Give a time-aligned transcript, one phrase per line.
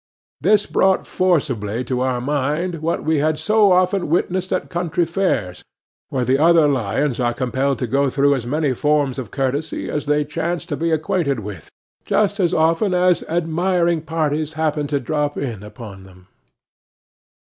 [0.41, 5.63] This brought forcibly to our mind what we had so often witnessed at country fairs,
[6.09, 10.07] where the other lions are compelled to go through as many forms of courtesy as
[10.07, 11.69] they chance to be acquainted with,
[12.03, 16.27] just as often as admiring parties happen to drop in upon them.